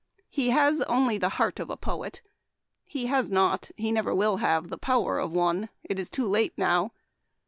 [0.31, 2.23] He has only the heart of a poet.
[2.83, 5.69] He has not, he never will have, the power of one.
[5.83, 6.91] It is too late now.